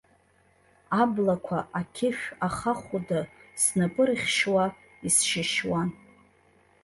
[1.01, 3.19] Аблақәа, ақьышә, ахахәда,
[3.63, 4.65] снапы рыхьшьуа,
[5.07, 5.89] исшьышьуан.